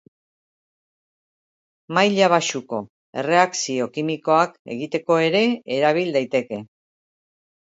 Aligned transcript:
Maila 1.97 2.29
baxuko 2.33 2.79
erreakzio 3.23 3.89
kimikoak 3.99 4.59
egiteko 4.77 5.21
ere 5.29 5.43
erabil 5.77 6.11
daiteke. 6.17 6.63